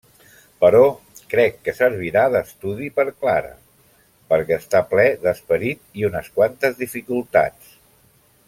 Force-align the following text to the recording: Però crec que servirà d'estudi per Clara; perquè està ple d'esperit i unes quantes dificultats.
Però 0.63 0.79
crec 1.33 1.59
que 1.67 1.75
servirà 1.79 2.23
d'estudi 2.35 2.87
per 2.97 3.05
Clara; 3.11 3.53
perquè 4.33 4.59
està 4.65 4.83
ple 4.95 5.07
d'esperit 5.27 6.03
i 6.03 6.09
unes 6.13 6.33
quantes 6.41 6.83
dificultats. 6.85 7.75